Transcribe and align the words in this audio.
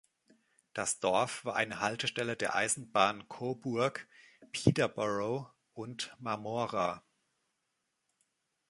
Das 0.73 0.99
Dorf 0.99 1.45
war 1.45 1.55
eine 1.55 1.79
Haltestelle 1.79 2.35
der 2.35 2.55
Eisenbahn 2.55 3.27
Cobourg, 3.29 4.07
Peterborough 4.51 5.51
& 5.85 6.17
Marmora. 6.17 7.03